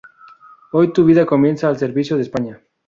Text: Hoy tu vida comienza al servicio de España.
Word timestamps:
Hoy 0.71 0.93
tu 0.93 1.05
vida 1.05 1.27
comienza 1.27 1.67
al 1.67 1.77
servicio 1.77 2.15
de 2.15 2.23
España. 2.23 2.59